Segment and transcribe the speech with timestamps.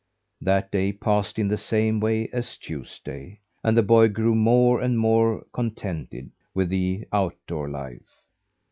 [0.41, 4.97] That day passed in the same way as Tuesday; and the boy grew more and
[4.97, 8.17] more contented with the outdoor life.